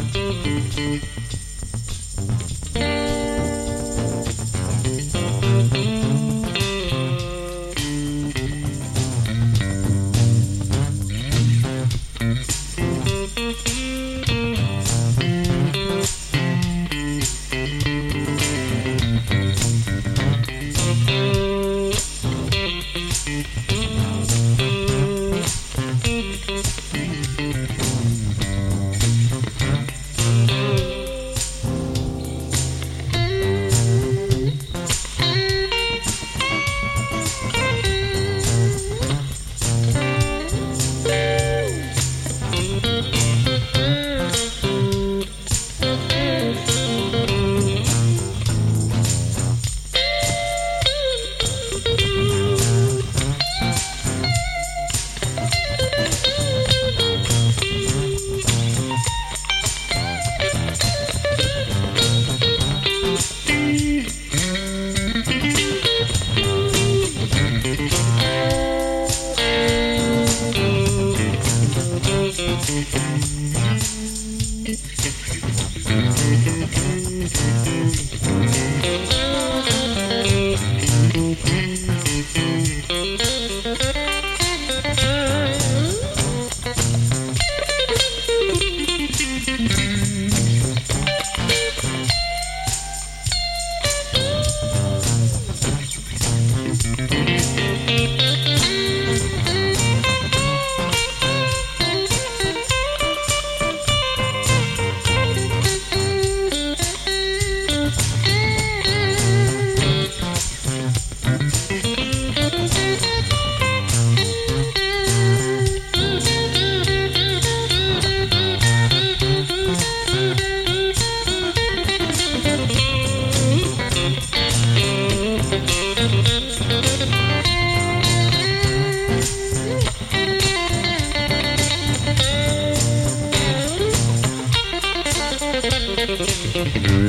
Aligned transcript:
Thank 136.65 137.05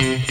you. 0.00 0.28